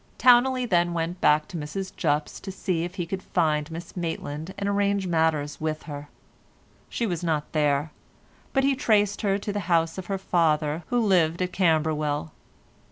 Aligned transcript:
Towneley 0.17 0.65
then 0.65 0.95
went 0.95 1.21
back 1.21 1.47
to 1.49 1.57
Mrs 1.57 1.95
Jupp's 1.95 2.39
to 2.39 2.51
see 2.51 2.83
if 2.83 2.95
he 2.95 3.05
could 3.05 3.21
find 3.21 3.69
Miss 3.69 3.95
Maitland 3.95 4.51
and 4.57 4.67
arrange 4.67 5.05
matters 5.05 5.61
with 5.61 5.83
her. 5.83 6.09
She 6.89 7.05
was 7.05 7.23
not 7.23 7.51
there, 7.51 7.91
but 8.51 8.63
he 8.63 8.75
traced 8.75 9.21
her 9.21 9.37
to 9.37 9.53
the 9.53 9.59
house 9.69 9.99
of 9.99 10.07
her 10.07 10.17
father, 10.17 10.81
who 10.87 10.99
lived 11.05 11.39
at 11.43 11.51
Camberwell. 11.53 12.31